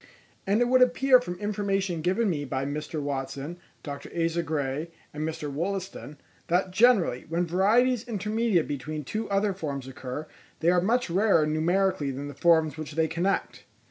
And 0.47 0.61
it 0.61 0.67
would 0.67 0.81
appear 0.81 1.21
from 1.21 1.35
information 1.35 2.01
given 2.01 2.27
me 2.27 2.43
by 2.43 2.65
Mr. 2.65 2.99
Watson, 2.99 3.59
Dr. 3.83 4.09
Asa 4.19 4.41
Gray, 4.41 4.89
and 5.13 5.21
Mr. 5.29 5.47
Wollaston, 5.51 6.17
that 6.47 6.71
generally, 6.71 7.27
when 7.29 7.45
varieties 7.45 8.07
intermediate 8.07 8.67
between 8.67 9.03
two 9.03 9.29
other 9.29 9.53
forms 9.53 9.87
occur, 9.87 10.25
they 10.59 10.71
are 10.71 10.81
much 10.81 11.11
rarer 11.11 11.45
numerically 11.45 12.09
than 12.09 12.29
the 12.29 12.33
forms 12.33 12.77
which 12.79 12.93
they 12.93 13.07
connect. 13.07 13.65